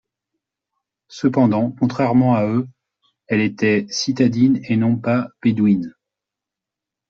Cependant, 1.09 1.69
contrairement 1.69 2.33
à 2.33 2.43
eux, 2.47 2.67
elle 3.27 3.39
était 3.41 3.85
citadine 3.91 4.59
et 4.63 4.75
non 4.75 4.97
pas 4.97 5.29
bédouine. 5.43 5.93